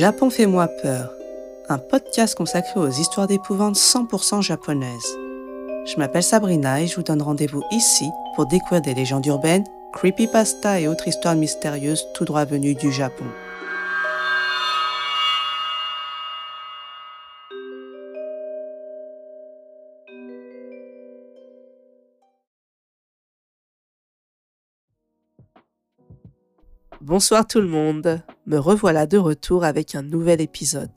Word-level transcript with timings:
Japon 0.00 0.30
fait-moi 0.30 0.66
peur, 0.66 1.12
un 1.68 1.76
podcast 1.76 2.34
consacré 2.34 2.80
aux 2.80 2.88
histoires 2.88 3.26
d'épouvante 3.26 3.76
100% 3.76 4.40
japonaises. 4.40 5.18
Je 5.84 5.98
m'appelle 5.98 6.22
Sabrina 6.22 6.80
et 6.80 6.86
je 6.86 6.96
vous 6.96 7.02
donne 7.02 7.20
rendez-vous 7.20 7.62
ici 7.70 8.06
pour 8.34 8.46
découvrir 8.46 8.80
des 8.80 8.94
légendes 8.94 9.26
urbaines, 9.26 9.66
creepypasta 9.92 10.80
et 10.80 10.88
autres 10.88 11.06
histoires 11.06 11.34
mystérieuses 11.34 12.06
tout 12.14 12.24
droit 12.24 12.46
venues 12.46 12.74
du 12.74 12.90
Japon. 12.90 13.26
Bonsoir 27.02 27.46
tout 27.46 27.60
le 27.60 27.68
monde, 27.68 28.22
me 28.46 28.58
revoilà 28.58 29.06
de 29.06 29.18
retour 29.18 29.64
avec 29.64 29.94
un 29.94 30.02
nouvel 30.02 30.40
épisode. 30.40 30.90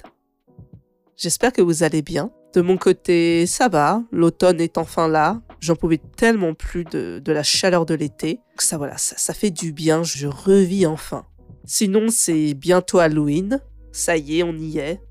J'espère 1.15 1.53
que 1.53 1.61
vous 1.61 1.83
allez 1.83 2.01
bien. 2.01 2.31
De 2.53 2.61
mon 2.61 2.77
côté, 2.77 3.45
ça 3.47 3.67
va, 3.67 4.03
l'automne 4.11 4.61
est 4.61 4.77
enfin 4.77 5.07
là, 5.07 5.41
j'en 5.59 5.75
pouvais 5.75 5.99
tellement 6.17 6.53
plus 6.53 6.83
de, 6.83 7.21
la 7.25 7.43
chaleur 7.43 7.85
de 7.85 7.95
l'été. 7.95 8.39
Ça 8.57 8.77
voilà, 8.77 8.97
ça, 8.97 9.33
fait 9.33 9.49
du 9.49 9.71
bien, 9.71 10.03
je 10.03 10.27
revis 10.27 10.85
enfin. 10.85 11.25
Sinon, 11.65 12.09
c'est 12.09 12.53
bientôt 12.53 12.99
Halloween, 12.99 13.59
ça 13.91 14.17
y 14.17 14.39
est, 14.39 14.43
on 14.43 14.53
y 14.53 14.77
est. 14.77 15.01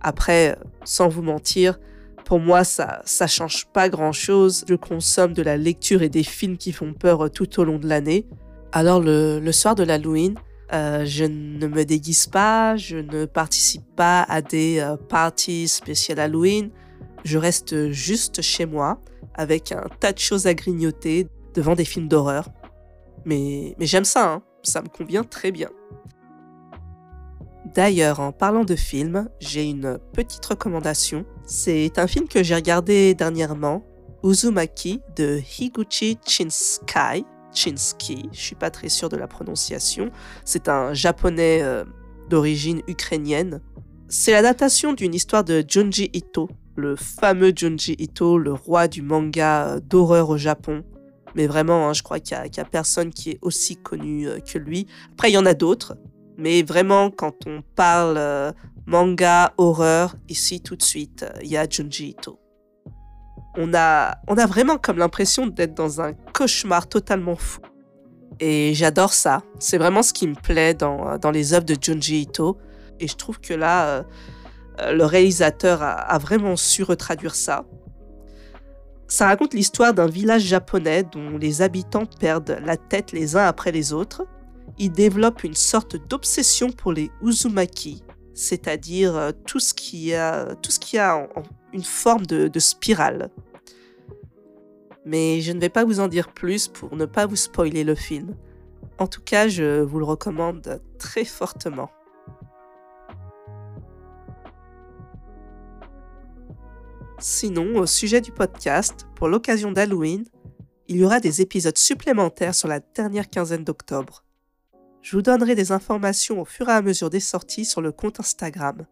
Après, 0.00 0.56
sans 0.84 1.08
vous 1.08 1.22
mentir, 1.22 1.80
pour 2.24 2.38
moi, 2.38 2.62
ça, 2.62 3.02
ça 3.04 3.26
change 3.26 3.66
pas 3.66 3.88
grand 3.88 4.12
chose. 4.12 4.64
Je 4.68 4.74
consomme 4.74 5.32
de 5.32 5.42
la 5.42 5.56
lecture 5.56 6.02
et 6.02 6.08
des 6.08 6.22
films 6.22 6.58
qui 6.58 6.72
font 6.72 6.92
peur 6.92 7.30
tout 7.30 7.60
au 7.60 7.64
long 7.64 7.78
de 7.78 7.88
l'année. 7.88 8.26
Alors 8.72 9.00
le, 9.00 9.52
soir 9.52 9.74
de 9.74 9.84
l'Halloween, 9.84 10.34
euh, 10.72 11.04
je 11.04 11.24
ne 11.24 11.66
me 11.66 11.84
déguise 11.84 12.26
pas, 12.26 12.76
je 12.76 12.96
ne 12.96 13.26
participe 13.26 13.84
pas 13.96 14.22
à 14.22 14.40
des 14.40 14.78
euh, 14.80 14.96
parties 14.96 15.68
spéciales 15.68 16.20
Halloween. 16.20 16.70
Je 17.24 17.38
reste 17.38 17.90
juste 17.90 18.42
chez 18.42 18.66
moi 18.66 19.00
avec 19.34 19.72
un 19.72 19.86
tas 20.00 20.12
de 20.12 20.18
choses 20.18 20.46
à 20.46 20.54
grignoter 20.54 21.26
devant 21.54 21.74
des 21.74 21.84
films 21.84 22.08
d'horreur. 22.08 22.48
Mais, 23.24 23.74
j'aime 23.80 24.04
ça, 24.04 24.32
hein. 24.32 24.42
ça 24.62 24.82
me 24.82 24.88
convient 24.88 25.24
très 25.24 25.50
bien. 25.50 25.70
D'ailleurs, 27.74 28.20
en 28.20 28.30
parlant 28.30 28.64
de 28.64 28.76
films, 28.76 29.28
j'ai 29.40 29.68
une 29.68 29.98
petite 30.12 30.44
recommandation. 30.44 31.24
C'est 31.46 31.98
un 31.98 32.06
film 32.06 32.28
que 32.28 32.42
j'ai 32.42 32.54
regardé 32.54 33.14
dernièrement, 33.14 33.82
Uzumaki 34.22 35.00
de 35.16 35.40
Higuchi 35.58 36.18
Shinskai. 36.26 37.24
Chinsky, 37.54 38.28
je 38.32 38.40
suis 38.40 38.54
pas 38.54 38.70
très 38.70 38.88
sûr 38.88 39.08
de 39.08 39.16
la 39.16 39.26
prononciation. 39.26 40.10
C'est 40.44 40.68
un 40.68 40.92
japonais 40.92 41.60
euh, 41.62 41.84
d'origine 42.28 42.82
ukrainienne. 42.88 43.60
C'est 44.08 44.32
l'adaptation 44.32 44.92
d'une 44.92 45.14
histoire 45.14 45.44
de 45.44 45.64
Junji 45.66 46.10
Ito, 46.12 46.50
le 46.76 46.96
fameux 46.96 47.52
Junji 47.54 47.96
Ito, 47.98 48.38
le 48.38 48.52
roi 48.52 48.88
du 48.88 49.02
manga 49.02 49.66
euh, 49.66 49.80
d'horreur 49.80 50.28
au 50.30 50.36
Japon. 50.36 50.84
Mais 51.34 51.46
vraiment, 51.46 51.88
hein, 51.88 51.92
je 51.92 52.02
crois 52.02 52.20
qu'il 52.20 52.36
n'y 52.36 52.60
a, 52.60 52.64
personne 52.64 53.10
qui 53.10 53.30
est 53.30 53.38
aussi 53.40 53.76
connu 53.76 54.28
euh, 54.28 54.40
que 54.40 54.58
lui. 54.58 54.86
Après, 55.12 55.30
il 55.30 55.34
y 55.34 55.38
en 55.38 55.46
a 55.46 55.54
d'autres. 55.54 55.96
Mais 56.36 56.62
vraiment, 56.62 57.10
quand 57.10 57.46
on 57.46 57.62
parle 57.76 58.20
manga, 58.86 59.54
horreur, 59.56 60.16
ici 60.28 60.60
tout 60.60 60.74
de 60.74 60.82
suite, 60.82 61.24
il 61.42 61.48
y 61.48 61.56
a 61.56 61.68
Junji 61.68 62.08
Ito 62.08 62.40
on 63.56 63.74
a, 63.74 64.18
on 64.28 64.36
a 64.36 64.46
vraiment 64.46 64.78
comme 64.78 64.98
l'impression 64.98 65.46
d'être 65.46 65.74
dans 65.74 66.00
un 66.00 66.12
cauchemar 66.34 66.86
totalement 66.88 67.36
fou. 67.36 67.60
Et 68.40 68.74
j'adore 68.74 69.14
ça. 69.14 69.42
C'est 69.58 69.78
vraiment 69.78 70.02
ce 70.02 70.12
qui 70.12 70.26
me 70.26 70.34
plaît 70.34 70.74
dans, 70.74 71.18
dans 71.18 71.30
les 71.30 71.54
œuvres 71.54 71.64
de 71.64 71.76
Junji 71.80 72.22
Ito. 72.22 72.58
Et 73.00 73.08
je 73.08 73.16
trouve 73.16 73.40
que 73.40 73.54
là, 73.54 73.86
euh, 73.86 74.02
euh, 74.80 74.92
le 74.92 75.04
réalisateur 75.04 75.82
a, 75.82 76.18
vraiment 76.18 76.56
su 76.56 76.82
retraduire 76.82 77.34
ça. 77.34 77.64
Ça 79.06 79.26
raconte 79.26 79.54
l'histoire 79.54 79.94
d'un 79.94 80.06
village 80.06 80.42
japonais 80.42 81.04
dont 81.04 81.38
les 81.38 81.62
habitants 81.62 82.06
perdent 82.06 82.58
la 82.64 82.76
tête 82.76 83.12
les 83.12 83.36
uns 83.36 83.46
après 83.46 83.70
les 83.70 83.92
autres. 83.92 84.26
Ils 84.78 84.90
développent 84.90 85.44
une 85.44 85.54
sorte 85.54 85.96
d'obsession 86.08 86.70
pour 86.70 86.92
les 86.92 87.10
Uzumaki, 87.22 88.02
c'est-à-dire 88.34 89.14
euh, 89.14 89.30
tout 89.46 89.60
ce 89.60 89.74
qui 89.74 90.14
a, 90.14 90.54
tout 90.56 90.72
ce 90.72 90.80
qui 90.80 90.98
a 90.98 91.28
une 91.72 91.84
forme 91.84 92.26
de 92.26 92.58
spirale 92.58 93.30
mais 95.04 95.40
je 95.40 95.52
ne 95.52 95.60
vais 95.60 95.68
pas 95.68 95.84
vous 95.84 96.00
en 96.00 96.08
dire 96.08 96.32
plus 96.32 96.68
pour 96.68 96.96
ne 96.96 97.04
pas 97.04 97.26
vous 97.26 97.36
spoiler 97.36 97.84
le 97.84 97.94
film. 97.94 98.34
En 98.98 99.06
tout 99.06 99.22
cas, 99.22 99.48
je 99.48 99.80
vous 99.80 99.98
le 99.98 100.04
recommande 100.04 100.80
très 100.98 101.24
fortement. 101.24 101.90
Sinon, 107.18 107.76
au 107.76 107.86
sujet 107.86 108.20
du 108.20 108.32
podcast, 108.32 109.06
pour 109.14 109.28
l'occasion 109.28 109.72
d'Halloween, 109.72 110.24
il 110.88 110.96
y 110.96 111.04
aura 111.04 111.20
des 111.20 111.40
épisodes 111.40 111.78
supplémentaires 111.78 112.54
sur 112.54 112.68
la 112.68 112.80
dernière 112.80 113.30
quinzaine 113.30 113.64
d'octobre. 113.64 114.24
Je 115.00 115.16
vous 115.16 115.22
donnerai 115.22 115.54
des 115.54 115.72
informations 115.72 116.40
au 116.40 116.44
fur 116.44 116.68
et 116.68 116.72
à 116.72 116.82
mesure 116.82 117.10
des 117.10 117.20
sorties 117.20 117.64
sur 117.64 117.80
le 117.80 117.92
compte 117.92 118.20
Instagram. 118.20 118.86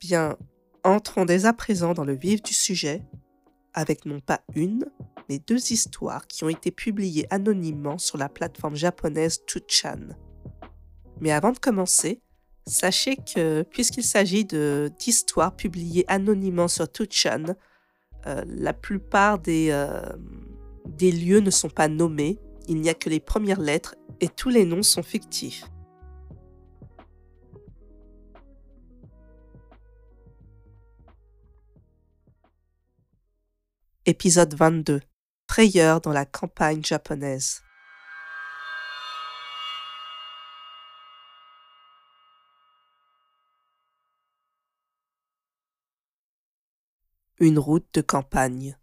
Bien, 0.00 0.36
entrons 0.84 1.24
dès 1.24 1.46
à 1.46 1.52
présent 1.52 1.94
dans 1.94 2.04
le 2.04 2.14
vif 2.14 2.42
du 2.42 2.52
sujet 2.52 3.02
avec 3.74 4.06
non 4.06 4.20
pas 4.20 4.40
une, 4.54 4.86
mais 5.28 5.38
deux 5.38 5.72
histoires 5.72 6.26
qui 6.26 6.44
ont 6.44 6.48
été 6.48 6.70
publiées 6.70 7.26
anonymement 7.30 7.98
sur 7.98 8.18
la 8.18 8.28
plateforme 8.28 8.76
japonaise 8.76 9.44
Tuchan. 9.46 10.16
Mais 11.20 11.32
avant 11.32 11.52
de 11.52 11.58
commencer, 11.58 12.20
sachez 12.66 13.16
que 13.16 13.62
puisqu'il 13.62 14.04
s'agit 14.04 14.44
d'histoires 14.44 15.54
publiées 15.54 16.04
anonymement 16.08 16.68
sur 16.68 16.90
Tuchan, 16.90 17.54
euh, 18.26 18.44
la 18.46 18.72
plupart 18.72 19.38
euh, 19.48 20.02
des 20.86 21.12
lieux 21.12 21.40
ne 21.40 21.50
sont 21.50 21.70
pas 21.70 21.88
nommés, 21.88 22.38
il 22.68 22.80
n'y 22.80 22.88
a 22.88 22.94
que 22.94 23.08
les 23.08 23.20
premières 23.20 23.60
lettres 23.60 23.96
et 24.20 24.28
tous 24.28 24.48
les 24.48 24.64
noms 24.64 24.82
sont 24.82 25.02
fictifs. 25.02 25.64
Épisode 34.04 34.52
22 34.54 35.00
Frayeur 35.48 36.00
dans 36.00 36.10
la 36.10 36.24
campagne 36.24 36.84
japonaise. 36.84 37.62
Une 47.38 47.60
route 47.60 47.86
de 47.94 48.00
campagne. 48.00 48.76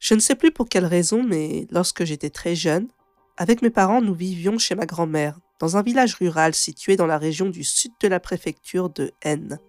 Je 0.00 0.14
ne 0.14 0.18
sais 0.18 0.34
plus 0.34 0.50
pour 0.50 0.68
quelle 0.68 0.84
raison, 0.84 1.22
mais 1.22 1.68
lorsque 1.70 2.02
j'étais 2.02 2.30
très 2.30 2.56
jeune, 2.56 2.88
avec 3.36 3.62
mes 3.62 3.70
parents, 3.70 4.02
nous 4.02 4.14
vivions 4.14 4.58
chez 4.58 4.74
ma 4.74 4.86
grand-mère, 4.86 5.38
dans 5.60 5.76
un 5.76 5.82
village 5.82 6.16
rural 6.16 6.56
situé 6.56 6.96
dans 6.96 7.06
la 7.06 7.18
région 7.18 7.50
du 7.50 7.62
sud 7.62 7.92
de 8.00 8.08
la 8.08 8.18
préfecture 8.18 8.90
de 8.90 9.12
N. 9.22 9.60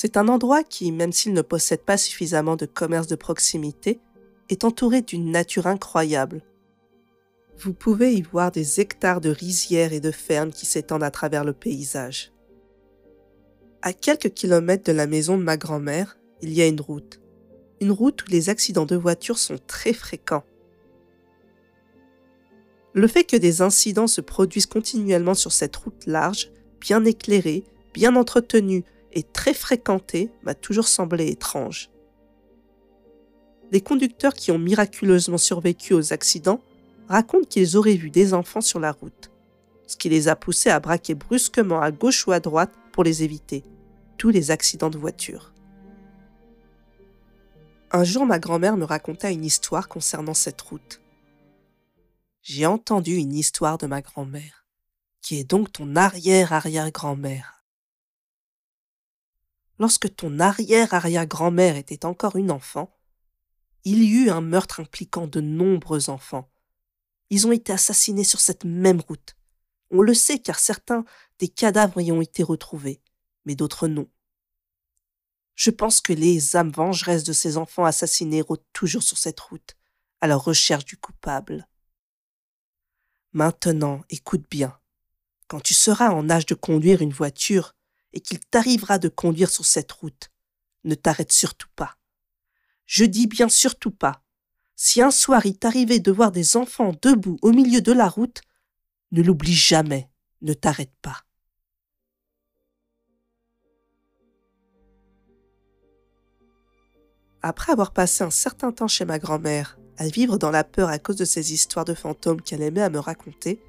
C'est 0.00 0.16
un 0.16 0.28
endroit 0.28 0.62
qui, 0.62 0.92
même 0.92 1.10
s'il 1.10 1.32
ne 1.32 1.42
possède 1.42 1.82
pas 1.82 1.96
suffisamment 1.96 2.54
de 2.54 2.66
commerce 2.66 3.08
de 3.08 3.16
proximité, 3.16 3.98
est 4.48 4.62
entouré 4.62 5.02
d'une 5.02 5.32
nature 5.32 5.66
incroyable. 5.66 6.40
Vous 7.58 7.72
pouvez 7.72 8.14
y 8.14 8.22
voir 8.22 8.52
des 8.52 8.78
hectares 8.78 9.20
de 9.20 9.30
rizières 9.30 9.92
et 9.92 9.98
de 9.98 10.12
fermes 10.12 10.52
qui 10.52 10.66
s'étendent 10.66 11.02
à 11.02 11.10
travers 11.10 11.42
le 11.42 11.52
paysage. 11.52 12.32
À 13.82 13.92
quelques 13.92 14.32
kilomètres 14.32 14.84
de 14.84 14.96
la 14.96 15.08
maison 15.08 15.36
de 15.36 15.42
ma 15.42 15.56
grand-mère, 15.56 16.16
il 16.42 16.52
y 16.52 16.62
a 16.62 16.68
une 16.68 16.80
route. 16.80 17.20
Une 17.80 17.90
route 17.90 18.22
où 18.22 18.30
les 18.30 18.50
accidents 18.50 18.86
de 18.86 18.94
voiture 18.94 19.36
sont 19.36 19.58
très 19.66 19.92
fréquents. 19.92 20.44
Le 22.94 23.08
fait 23.08 23.24
que 23.24 23.36
des 23.36 23.62
incidents 23.62 24.06
se 24.06 24.20
produisent 24.20 24.66
continuellement 24.66 25.34
sur 25.34 25.50
cette 25.50 25.74
route 25.74 26.06
large, 26.06 26.52
bien 26.80 27.04
éclairée, 27.04 27.64
bien 27.94 28.14
entretenue, 28.14 28.84
très 29.22 29.54
fréquentée 29.54 30.30
m'a 30.42 30.54
toujours 30.54 30.88
semblé 30.88 31.28
étrange. 31.28 31.90
Les 33.70 33.80
conducteurs 33.80 34.34
qui 34.34 34.50
ont 34.50 34.58
miraculeusement 34.58 35.38
survécu 35.38 35.92
aux 35.94 36.12
accidents 36.12 36.60
racontent 37.08 37.46
qu'ils 37.48 37.76
auraient 37.76 37.94
vu 37.94 38.10
des 38.10 38.34
enfants 38.34 38.60
sur 38.60 38.80
la 38.80 38.92
route, 38.92 39.30
ce 39.86 39.96
qui 39.96 40.08
les 40.08 40.28
a 40.28 40.36
poussés 40.36 40.70
à 40.70 40.80
braquer 40.80 41.14
brusquement 41.14 41.80
à 41.80 41.90
gauche 41.90 42.26
ou 42.26 42.32
à 42.32 42.40
droite 42.40 42.72
pour 42.92 43.04
les 43.04 43.22
éviter, 43.22 43.64
tous 44.16 44.30
les 44.30 44.50
accidents 44.50 44.90
de 44.90 44.98
voiture. 44.98 45.52
Un 47.90 48.04
jour, 48.04 48.26
ma 48.26 48.38
grand-mère 48.38 48.76
me 48.76 48.84
raconta 48.84 49.30
une 49.30 49.44
histoire 49.44 49.88
concernant 49.88 50.34
cette 50.34 50.60
route. 50.60 51.00
J'ai 52.42 52.66
entendu 52.66 53.14
une 53.14 53.34
histoire 53.34 53.78
de 53.78 53.86
ma 53.86 54.02
grand-mère, 54.02 54.66
qui 55.22 55.38
est 55.38 55.44
donc 55.44 55.72
ton 55.72 55.96
arrière-arrière-grand-mère 55.96 57.57
lorsque 59.78 60.14
ton 60.14 60.38
arrière-arrière-grand-mère 60.40 61.76
était 61.76 62.04
encore 62.04 62.36
une 62.36 62.50
enfant, 62.50 62.94
il 63.84 64.02
y 64.02 64.10
eut 64.10 64.30
un 64.30 64.40
meurtre 64.40 64.80
impliquant 64.80 65.26
de 65.26 65.40
nombreux 65.40 66.10
enfants. 66.10 66.50
Ils 67.30 67.46
ont 67.46 67.52
été 67.52 67.72
assassinés 67.72 68.24
sur 68.24 68.40
cette 68.40 68.64
même 68.64 69.00
route. 69.00 69.36
On 69.90 70.02
le 70.02 70.14
sait 70.14 70.38
car 70.38 70.58
certains 70.58 71.04
des 71.38 71.48
cadavres 71.48 72.00
y 72.00 72.12
ont 72.12 72.20
été 72.20 72.42
retrouvés, 72.42 73.00
mais 73.44 73.54
d'autres 73.54 73.88
non. 73.88 74.08
Je 75.54 75.70
pense 75.70 76.00
que 76.00 76.12
les 76.12 76.56
âmes 76.56 76.70
vengeresses 76.70 77.24
de 77.24 77.32
ces 77.32 77.56
enfants 77.56 77.84
assassinés 77.84 78.42
rôdent 78.42 78.64
toujours 78.72 79.02
sur 79.02 79.18
cette 79.18 79.40
route, 79.40 79.76
à 80.20 80.26
la 80.26 80.36
recherche 80.36 80.84
du 80.84 80.96
coupable. 80.96 81.68
Maintenant, 83.32 84.02
écoute 84.10 84.44
bien. 84.50 84.78
Quand 85.48 85.60
tu 85.60 85.74
seras 85.74 86.10
en 86.10 86.28
âge 86.30 86.46
de 86.46 86.54
conduire 86.54 87.02
une 87.02 87.12
voiture 87.12 87.74
et 88.12 88.20
qu'il 88.20 88.40
t'arrivera 88.40 88.98
de 88.98 89.08
conduire 89.08 89.50
sur 89.50 89.66
cette 89.66 89.92
route, 89.92 90.30
ne 90.84 90.94
t'arrête 90.94 91.32
surtout 91.32 91.68
pas. 91.76 91.96
Je 92.86 93.04
dis 93.04 93.26
bien 93.26 93.48
surtout 93.48 93.90
pas. 93.90 94.22
Si 94.76 95.02
un 95.02 95.10
soir 95.10 95.44
il 95.44 95.58
t'arrivait 95.58 96.00
de 96.00 96.12
voir 96.12 96.32
des 96.32 96.56
enfants 96.56 96.94
debout 97.02 97.38
au 97.42 97.52
milieu 97.52 97.80
de 97.80 97.92
la 97.92 98.08
route, 98.08 98.40
ne 99.12 99.22
l'oublie 99.22 99.54
jamais, 99.54 100.08
ne 100.42 100.54
t'arrête 100.54 100.94
pas. 101.02 101.24
Après 107.42 107.72
avoir 107.72 107.92
passé 107.92 108.24
un 108.24 108.30
certain 108.30 108.72
temps 108.72 108.88
chez 108.88 109.04
ma 109.04 109.18
grand-mère, 109.18 109.78
à 109.96 110.06
vivre 110.08 110.38
dans 110.38 110.50
la 110.50 110.64
peur 110.64 110.88
à 110.88 110.98
cause 110.98 111.16
de 111.16 111.24
ces 111.24 111.52
histoires 111.52 111.84
de 111.84 111.94
fantômes 111.94 112.40
qu'elle 112.40 112.62
aimait 112.62 112.82
à 112.82 112.90
me 112.90 112.98
raconter, 112.98 113.60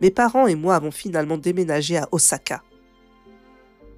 mes 0.00 0.10
parents 0.10 0.46
et 0.46 0.54
moi 0.54 0.76
avons 0.76 0.90
finalement 0.90 1.38
déménagé 1.38 1.96
à 1.96 2.08
Osaka. 2.12 2.62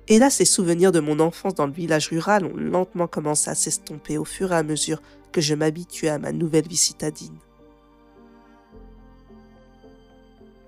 Et 0.09 0.19
là, 0.19 0.29
ces 0.29 0.45
souvenirs 0.45 0.93
de 0.93 1.01
mon 1.01 1.19
enfance 1.19 1.55
dans 1.55 1.67
le 1.67 1.73
village 1.73 2.09
rural 2.09 2.45
ont 2.45 2.57
lentement 2.57 3.07
commencé 3.07 3.51
à 3.51 3.55
s'estomper 3.55 4.19
au 4.19 4.25
fur 4.25 4.53
et 4.53 4.57
à 4.57 4.63
mesure 4.63 5.01
que 5.33 5.41
je 5.41 5.55
m'habituais 5.55 6.11
à 6.11 6.19
ma 6.19 6.33
nouvelle 6.33 6.69
vie 6.69 6.77
citadine. 6.77 7.37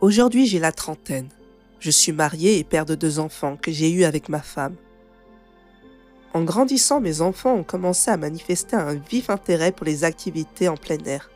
Aujourd'hui, 0.00 0.47
j'ai 0.47 0.59
la 0.59 0.73
trentaine. 0.73 1.29
Je 1.81 1.91
suis 1.91 2.12
marié 2.12 2.59
et 2.59 2.65
père 2.65 2.87
de 2.87 2.94
deux 2.94 3.19
enfants 3.19 3.56
que 3.61 3.71
j'ai 3.71 3.91
eus 3.91 4.05
avec 4.05 4.29
ma 4.29 4.41
femme. 4.41 4.77
En 6.33 6.43
grandissant, 6.43 7.00
mes 7.00 7.21
enfants 7.21 7.55
ont 7.55 7.65
commencé 7.65 8.11
à 8.11 8.17
manifester 8.17 8.77
un 8.77 8.94
vif 8.94 9.31
intérêt 9.31 9.73
pour 9.73 9.87
les 9.87 10.05
activités 10.05 10.69
en 10.69 10.77
plein 10.77 11.03
air. 11.05 11.31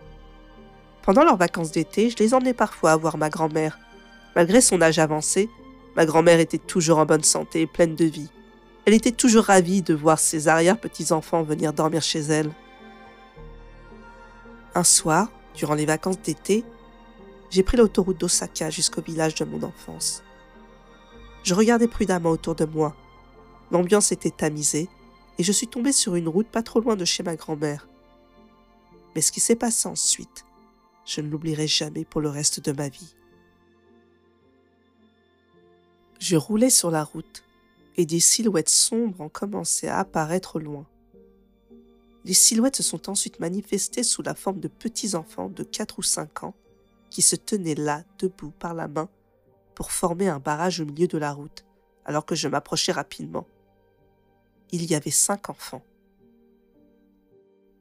Pendant 1.03 1.25
leurs 1.25 1.39
vacances 1.39 1.73
d'été, 1.73 2.11
je 2.11 2.17
les 2.17 2.35
emmenais 2.35 2.55
parfois 2.55 2.93
à 2.93 2.97
voir 2.97 3.17
ma 3.17 3.31
grand-mère. 3.31 3.79
Malgré 4.37 4.61
son 4.61 4.83
âge 4.83 4.99
avancé, 4.99 5.49
ma 5.97 6.07
grand-mère 6.07 6.41
était 6.41 6.59
toujours 6.59 6.99
en 6.99 7.07
bonne 7.07 7.25
santé 7.25 7.63
et 7.63 7.67
pleine 7.67 7.95
de 7.95 8.05
vie. 8.05 8.31
Elle 8.85 8.95
était 8.95 9.11
toujours 9.11 9.45
ravie 9.45 9.83
de 9.83 9.95
voir 9.95 10.19
ses 10.19 10.49
arrière-petits-enfants 10.49 11.43
venir 11.43 11.73
dormir 11.73 12.03
chez 12.03 12.21
elle. 12.21 12.51
Un 14.75 14.85
soir, 14.85 15.31
durant 15.55 15.75
les 15.75 15.87
vacances 15.87 16.21
d'été, 16.21 16.65
j'ai 17.51 17.63
pris 17.63 17.77
l'autoroute 17.77 18.19
d'Osaka 18.19 18.71
jusqu'au 18.71 19.03
village 19.03 19.35
de 19.35 19.45
mon 19.45 19.63
enfance. 19.63 20.23
Je 21.43 21.55
regardais 21.55 21.89
prudemment 21.89 22.31
autour 22.31 22.55
de 22.55 22.65
moi. 22.65 22.95
L'ambiance 23.71 24.13
était 24.13 24.31
tamisée 24.31 24.89
et 25.39 25.43
je 25.43 25.53
suis 25.53 25.67
tombé 25.67 25.93
sur 25.93 26.15
une 26.15 26.29
route 26.29 26.49
pas 26.49 26.63
trop 26.63 26.81
loin 26.81 26.97
de 26.97 27.05
chez 27.05 27.23
ma 27.23 27.37
grand-mère. 27.37 27.89
Mais 29.15 29.21
ce 29.21 29.33
qui 29.33 29.41
s'est 29.41 29.57
passé 29.57 29.89
ensuite, 29.89 30.45
je 31.05 31.21
ne 31.21 31.29
l'oublierai 31.29 31.67
jamais 31.67 32.05
pour 32.05 32.21
le 32.21 32.29
reste 32.29 32.61
de 32.61 32.73
ma 32.73 32.89
vie. 32.89 33.15
Je 36.21 36.37
roulais 36.37 36.71
sur 36.71 36.91
la 36.91 37.03
route 37.03 37.43
et 37.97 38.05
des 38.05 38.21
silhouettes 38.21 38.69
sombres 38.69 39.23
ont 39.23 39.31
commencé 39.31 39.89
à 39.89 39.99
apparaître 39.99 40.57
au 40.57 40.59
loin. 40.59 40.87
Les 42.27 42.35
silhouettes 42.35 42.77
se 42.77 42.83
sont 42.83 43.09
ensuite 43.09 43.41
manifestées 43.41 44.03
sous 44.03 44.23
la 44.23 44.35
forme 44.35 44.61
de 44.61 44.69
petits 44.69 45.15
enfants 45.15 45.49
de 45.49 45.63
4 45.63 45.99
ou 45.99 46.03
5 46.03 46.45
ans 46.45 46.55
qui 47.09 47.23
se 47.23 47.37
tenaient 47.37 47.75
là, 47.75 48.05
debout, 48.19 48.51
par 48.51 48.75
la 48.75 48.87
main, 48.87 49.09
pour 49.75 49.93
former 49.93 50.29
un 50.29 50.39
barrage 50.39 50.81
au 50.81 50.85
milieu 50.85 51.09
de 51.09 51.17
la 51.17 51.33
route, 51.33 51.65
alors 52.05 52.27
que 52.27 52.35
je 52.35 52.49
m'approchais 52.49 52.93
rapidement. 52.93 53.49
Il 54.71 54.85
y 54.85 54.95
avait 54.95 55.11
cinq 55.11 55.49
enfants. 55.49 55.83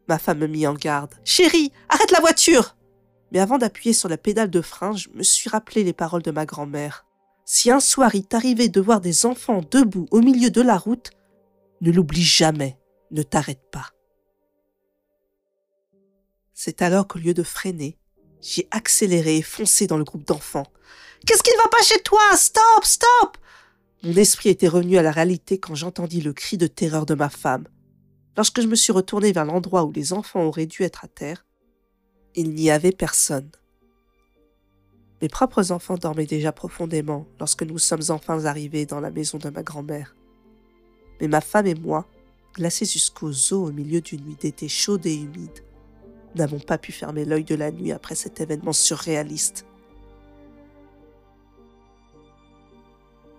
Ma 0.07 0.17
femme 0.17 0.39
me 0.39 0.47
mit 0.47 0.65
en 0.65 0.73
garde. 0.73 1.13
Chérie, 1.25 1.73
arrête 1.89 2.11
la 2.11 2.21
voiture 2.21 2.77
Mais 3.31 3.39
avant 3.39 3.57
d'appuyer 3.57 3.93
sur 3.93 4.07
la 4.07 4.17
pédale 4.17 4.49
de 4.49 4.61
frein, 4.61 4.95
je 4.95 5.09
me 5.09 5.23
suis 5.23 5.49
rappelé 5.49 5.83
les 5.83 5.93
paroles 5.93 6.23
de 6.23 6.31
ma 6.31 6.45
grand-mère. 6.45 7.05
Si 7.51 7.71
un 7.71 7.79
soir 7.79 8.13
il 8.13 8.27
t'arrivait 8.27 8.69
de 8.69 8.79
voir 8.79 9.01
des 9.01 9.25
enfants 9.25 9.63
debout 9.71 10.05
au 10.11 10.21
milieu 10.21 10.51
de 10.51 10.61
la 10.61 10.77
route, 10.77 11.09
ne 11.81 11.91
l'oublie 11.91 12.21
jamais, 12.21 12.77
ne 13.09 13.23
t'arrête 13.23 13.71
pas. 13.71 13.89
C'est 16.53 16.83
alors 16.83 17.07
qu'au 17.07 17.17
lieu 17.17 17.33
de 17.33 17.41
freiner, 17.41 17.97
j'ai 18.39 18.67
accéléré 18.69 19.37
et 19.37 19.41
foncé 19.41 19.87
dans 19.87 19.97
le 19.97 20.03
groupe 20.03 20.27
d'enfants. 20.27 20.67
Qu'est-ce 21.25 21.41
qui 21.41 21.49
ne 21.49 21.57
va 21.57 21.69
pas 21.69 21.81
chez 21.81 21.99
toi? 22.03 22.21
Stop 22.35 22.83
Stop 22.83 23.37
Mon 24.03 24.13
esprit 24.13 24.49
était 24.49 24.67
revenu 24.67 24.99
à 24.99 25.01
la 25.01 25.11
réalité 25.11 25.59
quand 25.59 25.73
j'entendis 25.73 26.21
le 26.21 26.33
cri 26.33 26.55
de 26.55 26.67
terreur 26.67 27.07
de 27.07 27.15
ma 27.15 27.29
femme. 27.29 27.67
Lorsque 28.37 28.61
je 28.61 28.67
me 28.67 28.75
suis 28.75 28.93
retourné 28.93 29.31
vers 29.31 29.45
l'endroit 29.45 29.85
où 29.85 29.91
les 29.91 30.13
enfants 30.13 30.43
auraient 30.43 30.67
dû 30.67 30.83
être 30.83 31.03
à 31.03 31.07
terre, 31.07 31.47
il 32.35 32.53
n'y 32.53 32.69
avait 32.69 32.91
personne. 32.91 33.49
Mes 35.21 35.27
propres 35.27 35.71
enfants 35.71 35.97
dormaient 35.97 36.25
déjà 36.25 36.51
profondément 36.51 37.25
lorsque 37.39 37.63
nous 37.63 37.77
sommes 37.77 38.03
enfin 38.09 38.45
arrivés 38.45 38.85
dans 38.85 39.01
la 39.01 39.11
maison 39.11 39.37
de 39.37 39.49
ma 39.49 39.63
grand-mère. 39.63 40.15
Mais 41.19 41.27
ma 41.27 41.41
femme 41.41 41.67
et 41.67 41.75
moi, 41.75 42.07
glacés 42.53 42.85
jusqu'aux 42.85 43.29
os 43.29 43.51
au 43.51 43.71
milieu 43.71 43.99
d'une 43.99 44.23
nuit 44.23 44.37
d'été 44.39 44.69
chaude 44.69 45.05
et 45.05 45.15
humide, 45.15 45.63
n'avons 46.35 46.59
pas 46.59 46.77
pu 46.77 46.91
fermer 46.91 47.25
l'œil 47.25 47.43
de 47.43 47.55
la 47.55 47.71
nuit 47.71 47.91
après 47.91 48.15
cet 48.15 48.39
événement 48.39 48.73
surréaliste. 48.73 49.65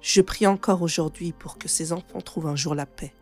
Je 0.03 0.21
prie 0.21 0.47
encore 0.47 0.82
aujourd'hui 0.82 1.32
pour 1.32 1.59
que 1.59 1.69
ces 1.69 1.93
enfants 1.93 2.21
trouvent 2.21 2.47
un 2.47 2.56
jour 2.56 2.75
la 2.75 2.87
paix. 2.87 3.12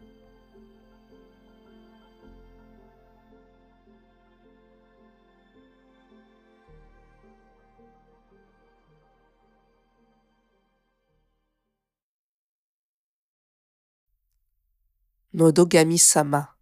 Nodogami 15.38 15.98
Sama 15.98 16.56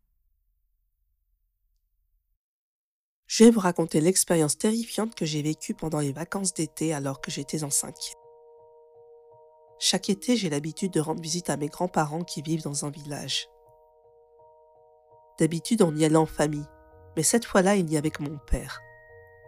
Je 3.26 3.44
vais 3.44 3.50
vous 3.50 3.60
raconter 3.60 4.02
l'expérience 4.02 4.58
terrifiante 4.58 5.14
que 5.14 5.24
j'ai 5.24 5.40
vécue 5.40 5.72
pendant 5.72 6.00
les 6.00 6.12
vacances 6.12 6.52
d'été 6.52 6.92
alors 6.92 7.22
que 7.22 7.30
j'étais 7.30 7.64
en 7.64 7.70
cinquième. 7.70 8.18
Chaque 9.78 10.10
été, 10.10 10.36
j'ai 10.36 10.50
l'habitude 10.50 10.92
de 10.92 11.00
rendre 11.00 11.22
visite 11.22 11.48
à 11.48 11.56
mes 11.56 11.68
grands-parents 11.68 12.22
qui 12.22 12.42
vivent 12.42 12.64
dans 12.64 12.84
un 12.84 12.90
village. 12.90 13.48
D'habitude, 15.38 15.80
on 15.80 15.96
y 15.96 16.04
allait 16.04 16.16
en 16.16 16.26
famille, 16.26 16.68
mais 17.16 17.22
cette 17.22 17.46
fois-là, 17.46 17.76
il 17.76 17.90
y 17.90 17.96
avait 17.96 18.10
que 18.10 18.22
mon 18.22 18.36
père. 18.36 18.82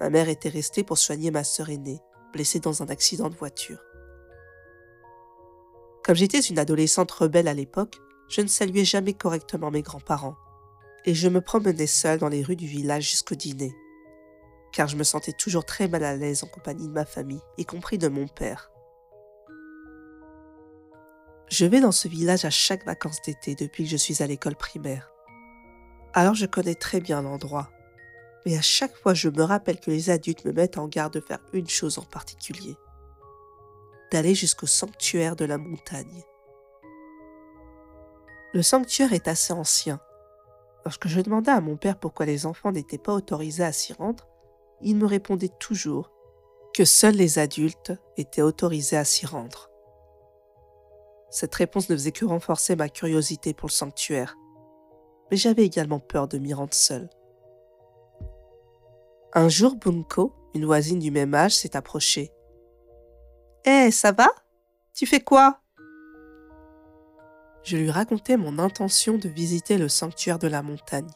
Ma 0.00 0.08
mère 0.08 0.30
était 0.30 0.48
restée 0.48 0.84
pour 0.84 0.96
soigner 0.96 1.30
ma 1.30 1.44
sœur 1.44 1.68
aînée, 1.68 2.00
blessée 2.32 2.60
dans 2.60 2.82
un 2.82 2.88
accident 2.88 3.28
de 3.28 3.36
voiture. 3.36 3.82
Comme 6.02 6.16
j'étais 6.16 6.40
une 6.40 6.58
adolescente 6.58 7.10
rebelle 7.10 7.48
à 7.48 7.52
l'époque, 7.52 7.98
je 8.28 8.40
ne 8.40 8.46
saluais 8.46 8.84
jamais 8.84 9.14
correctement 9.14 9.70
mes 9.70 9.82
grands-parents 9.82 10.36
et 11.04 11.14
je 11.14 11.28
me 11.28 11.40
promenais 11.40 11.86
seule 11.86 12.18
dans 12.18 12.28
les 12.28 12.42
rues 12.42 12.56
du 12.56 12.66
village 12.66 13.10
jusqu'au 13.10 13.34
dîner, 13.34 13.74
car 14.72 14.88
je 14.88 14.96
me 14.96 15.04
sentais 15.04 15.32
toujours 15.32 15.64
très 15.64 15.88
mal 15.88 16.04
à 16.04 16.16
l'aise 16.16 16.44
en 16.44 16.48
compagnie 16.48 16.88
de 16.88 16.92
ma 16.92 17.06
famille, 17.06 17.40
y 17.56 17.64
compris 17.64 17.98
de 17.98 18.08
mon 18.08 18.26
père. 18.26 18.70
Je 21.48 21.64
vais 21.64 21.80
dans 21.80 21.92
ce 21.92 22.08
village 22.08 22.44
à 22.44 22.50
chaque 22.50 22.84
vacances 22.84 23.22
d'été 23.22 23.54
depuis 23.54 23.84
que 23.84 23.90
je 23.90 23.96
suis 23.96 24.22
à 24.22 24.26
l'école 24.26 24.56
primaire. 24.56 25.10
Alors 26.12 26.34
je 26.34 26.44
connais 26.44 26.74
très 26.74 27.00
bien 27.00 27.22
l'endroit, 27.22 27.70
mais 28.44 28.56
à 28.58 28.62
chaque 28.62 28.96
fois 28.96 29.14
je 29.14 29.30
me 29.30 29.42
rappelle 29.42 29.80
que 29.80 29.90
les 29.90 30.10
adultes 30.10 30.44
me 30.44 30.52
mettent 30.52 30.78
en 30.78 30.88
garde 30.88 31.14
de 31.14 31.20
faire 31.20 31.40
une 31.54 31.68
chose 31.68 31.98
en 31.98 32.02
particulier, 32.02 32.76
d'aller 34.12 34.34
jusqu'au 34.34 34.66
sanctuaire 34.66 35.36
de 35.36 35.46
la 35.46 35.56
montagne. 35.56 36.22
Le 38.54 38.62
sanctuaire 38.62 39.12
est 39.12 39.28
assez 39.28 39.52
ancien, 39.52 40.00
Lorsque 40.88 41.08
je 41.08 41.20
demandais 41.20 41.50
à 41.50 41.60
mon 41.60 41.76
père 41.76 41.98
pourquoi 41.98 42.24
les 42.24 42.46
enfants 42.46 42.72
n'étaient 42.72 42.96
pas 42.96 43.12
autorisés 43.12 43.62
à 43.62 43.72
s'y 43.72 43.92
rendre, 43.92 44.26
il 44.80 44.96
me 44.96 45.04
répondait 45.04 45.52
toujours 45.60 46.10
que 46.72 46.86
seuls 46.86 47.14
les 47.14 47.38
adultes 47.38 47.92
étaient 48.16 48.40
autorisés 48.40 48.96
à 48.96 49.04
s'y 49.04 49.26
rendre. 49.26 49.70
Cette 51.30 51.54
réponse 51.54 51.90
ne 51.90 51.94
faisait 51.94 52.10
que 52.10 52.24
renforcer 52.24 52.74
ma 52.74 52.88
curiosité 52.88 53.52
pour 53.52 53.68
le 53.68 53.72
sanctuaire, 53.74 54.34
mais 55.30 55.36
j'avais 55.36 55.64
également 55.64 56.00
peur 56.00 56.26
de 56.26 56.38
m'y 56.38 56.54
rendre 56.54 56.72
seule. 56.72 57.10
Un 59.34 59.50
jour, 59.50 59.76
Bunko, 59.76 60.32
une 60.54 60.64
voisine 60.64 61.00
du 61.00 61.10
même 61.10 61.34
âge, 61.34 61.54
s'est 61.54 61.76
approchée. 61.76 62.32
Hé, 63.66 63.90
ça 63.90 64.12
va? 64.12 64.30
Tu 64.94 65.04
fais 65.04 65.20
quoi? 65.20 65.60
Je 67.68 67.76
lui 67.76 67.90
racontai 67.90 68.38
mon 68.38 68.58
intention 68.58 69.18
de 69.18 69.28
visiter 69.28 69.76
le 69.76 69.90
sanctuaire 69.90 70.38
de 70.38 70.48
la 70.48 70.62
montagne. 70.62 71.10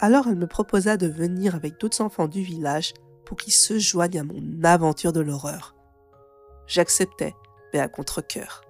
Alors 0.00 0.26
elle 0.26 0.34
me 0.34 0.48
proposa 0.48 0.96
de 0.96 1.06
venir 1.06 1.54
avec 1.54 1.78
d'autres 1.78 2.00
enfants 2.00 2.26
du 2.26 2.42
village 2.42 2.92
pour 3.24 3.36
qu'ils 3.36 3.52
se 3.52 3.78
joignent 3.78 4.18
à 4.18 4.24
mon 4.24 4.64
aventure 4.64 5.12
de 5.12 5.20
l'horreur. 5.20 5.76
J'acceptais, 6.66 7.36
mais 7.72 7.78
à 7.78 7.86
contre-coeur. 7.86 8.62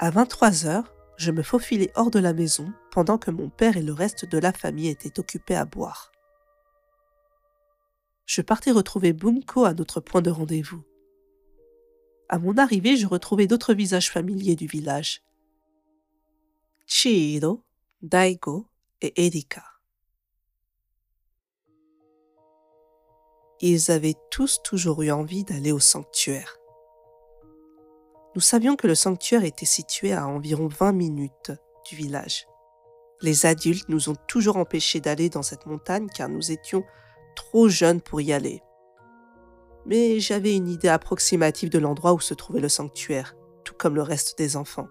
À 0.00 0.10
23 0.10 0.66
heures, 0.66 0.92
je 1.16 1.30
me 1.30 1.44
faufilais 1.44 1.92
hors 1.94 2.10
de 2.10 2.18
la 2.18 2.32
maison 2.32 2.72
pendant 2.90 3.18
que 3.18 3.30
mon 3.30 3.50
père 3.50 3.76
et 3.76 3.82
le 3.82 3.92
reste 3.92 4.24
de 4.28 4.38
la 4.38 4.52
famille 4.52 4.88
étaient 4.88 5.20
occupés 5.20 5.54
à 5.54 5.64
boire. 5.64 6.10
Je 8.26 8.42
partais 8.42 8.72
retrouver 8.72 9.12
Bunko 9.12 9.64
à 9.64 9.74
notre 9.74 10.00
point 10.00 10.22
de 10.22 10.30
rendez-vous. 10.30 10.82
À 12.28 12.38
mon 12.38 12.56
arrivée, 12.56 12.96
je 12.96 13.06
retrouvais 13.06 13.46
d'autres 13.46 13.74
visages 13.74 14.10
familiers 14.10 14.56
du 14.56 14.66
village. 14.66 15.22
Chihiro, 16.86 17.62
Daigo 18.02 18.66
et 19.00 19.26
Erika. 19.26 19.64
Ils 23.60 23.90
avaient 23.90 24.16
tous 24.30 24.60
toujours 24.62 25.02
eu 25.02 25.10
envie 25.10 25.44
d'aller 25.44 25.72
au 25.72 25.78
sanctuaire. 25.78 26.56
Nous 28.34 28.40
savions 28.40 28.76
que 28.76 28.86
le 28.86 28.94
sanctuaire 28.94 29.44
était 29.44 29.64
situé 29.64 30.12
à 30.12 30.26
environ 30.26 30.66
20 30.66 30.92
minutes 30.92 31.52
du 31.88 31.96
village. 31.96 32.46
Les 33.22 33.46
adultes 33.46 33.88
nous 33.88 34.08
ont 34.08 34.16
toujours 34.26 34.56
empêchés 34.56 35.00
d'aller 35.00 35.30
dans 35.30 35.42
cette 35.42 35.66
montagne 35.66 36.08
car 36.14 36.28
nous 36.28 36.50
étions 36.50 36.84
trop 37.36 37.68
jeunes 37.68 38.00
pour 38.00 38.20
y 38.20 38.32
aller. 38.32 38.60
Mais 39.86 40.18
j'avais 40.20 40.56
une 40.56 40.68
idée 40.68 40.88
approximative 40.88 41.68
de 41.70 41.78
l'endroit 41.78 42.14
où 42.14 42.20
se 42.20 42.34
trouvait 42.34 42.60
le 42.60 42.68
sanctuaire, 42.68 43.34
tout 43.64 43.74
comme 43.76 43.94
le 43.94 44.02
reste 44.02 44.38
des 44.38 44.56
enfants. 44.56 44.88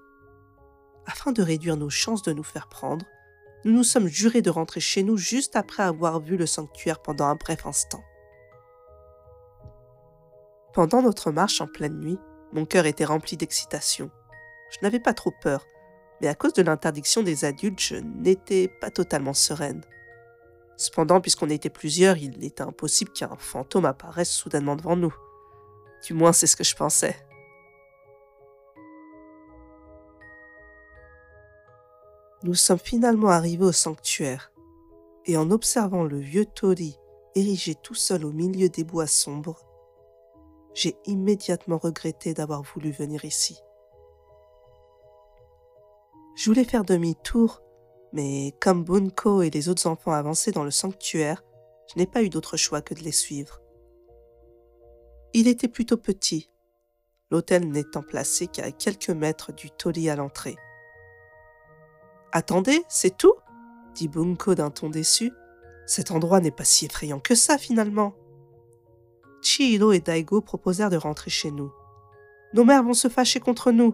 Afin 1.06 1.32
de 1.32 1.42
réduire 1.42 1.78
nos 1.78 1.90
chances 1.90 2.22
de 2.22 2.34
nous 2.34 2.44
faire 2.44 2.68
prendre, 2.68 3.06
nous 3.66 3.72
nous 3.72 3.84
sommes 3.84 4.08
jurés 4.08 4.42
de 4.42 4.50
rentrer 4.50 4.80
chez 4.80 5.04
nous 5.04 5.18
juste 5.18 5.56
après 5.56 5.84
avoir 5.84 6.20
vu 6.20 6.38
le 6.38 6.46
sanctuaire 6.46 7.02
pendant 7.02 7.26
un 7.26 7.36
bref 7.36 7.66
instant. 7.66 8.04
Pendant 10.74 11.02
notre 11.02 11.32
marche 11.32 11.62
en 11.62 11.68
pleine 11.68 12.00
nuit, 12.00 12.20
mon 12.52 12.66
cœur 12.66 12.86
était 12.86 13.06
rempli 13.06 13.38
d'excitation. 13.38 14.12
Je 14.72 14.80
n'avais 14.82 15.00
pas 15.00 15.14
trop 15.14 15.32
peur, 15.42 15.66
mais 16.22 16.28
à 16.28 16.36
cause 16.36 16.54
de 16.54 16.62
l'interdiction 16.62 17.24
des 17.24 17.46
adultes, 17.46 17.80
je 17.80 17.96
n'étais 17.96 18.68
pas 18.82 18.90
totalement 18.90 19.34
sereine. 19.34 19.84
Cependant, 20.78 21.22
puisqu'on 21.22 21.50
était 21.50 21.70
plusieurs, 21.70 22.18
il 22.18 22.44
était 22.44 22.64
impossible 22.64 23.12
qu'un 23.12 23.36
fantôme 23.38 23.86
apparaisse 23.86 24.32
soudainement 24.32 24.76
devant 24.76 24.96
nous. 24.96 25.16
Du 26.06 26.14
moins, 26.14 26.34
c'est 26.34 26.48
ce 26.48 26.56
que 26.56 26.64
je 26.64 26.76
pensais. 26.76 27.16
Nous 32.44 32.56
sommes 32.56 32.80
finalement 32.80 33.30
arrivés 33.30 33.66
au 33.66 33.72
sanctuaire, 33.72 34.52
et 35.26 35.38
en 35.38 35.50
observant 35.52 36.04
le 36.04 36.20
vieux 36.20 36.46
Tori 36.46 37.00
érigé 37.36 37.76
tout 37.76 37.96
seul 37.96 38.26
au 38.26 38.32
milieu 38.32 38.68
des 38.68 38.84
bois 38.84 39.08
sombres, 39.08 39.60
j'ai 40.74 40.96
immédiatement 41.06 41.78
regretté 41.78 42.34
d'avoir 42.34 42.64
voulu 42.64 42.92
venir 42.92 43.26
ici. 43.26 43.60
Je 46.36 46.50
voulais 46.50 46.64
faire 46.64 46.84
demi-tour, 46.84 47.62
mais 48.14 48.54
comme 48.62 48.84
Bunko 48.84 49.42
et 49.42 49.50
les 49.50 49.68
autres 49.70 49.88
enfants 49.88 50.12
avançaient 50.12 50.52
dans 50.52 50.64
le 50.64 50.72
sanctuaire, 50.72 51.44
je 51.92 52.00
n'ai 52.00 52.08
pas 52.08 52.24
eu 52.24 52.30
d'autre 52.30 52.58
choix 52.58 52.82
que 52.82 52.94
de 52.94 53.02
les 53.02 53.12
suivre. 53.12 53.62
Il 55.34 55.48
était 55.48 55.68
plutôt 55.68 55.98
petit, 55.98 56.50
l'hôtel 57.32 57.68
n'étant 57.70 58.04
placé 58.04 58.48
qu'à 58.48 58.72
quelques 58.72 59.10
mètres 59.10 59.52
du 59.52 59.72
toli 59.72 60.10
à 60.10 60.16
l'entrée. 60.16 60.56
Attendez, 62.32 62.84
c'est 62.88 63.18
tout 63.18 63.34
dit 63.94 64.08
Bunko 64.08 64.56
d'un 64.56 64.72
ton 64.72 64.90
déçu. 64.90 65.32
Cet 65.86 66.12
endroit 66.12 66.40
n'est 66.40 66.52
pas 66.52 66.64
si 66.64 66.86
effrayant 66.86 67.20
que 67.20 67.36
ça 67.36 67.58
finalement. 67.58 68.14
Chihiro 69.42 69.92
et 69.92 70.00
Daigo 70.00 70.42
proposèrent 70.42 70.90
de 70.90 70.98
rentrer 70.98 71.30
chez 71.30 71.52
nous. 71.52 71.72
Nos 72.54 72.64
mères 72.64 72.84
vont 72.84 72.94
se 72.94 73.08
fâcher 73.08 73.40
contre 73.40 73.72
nous. 73.72 73.94